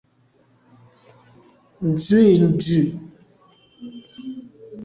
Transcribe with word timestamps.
Nzwi 1.89 2.23
dù. 2.63 2.79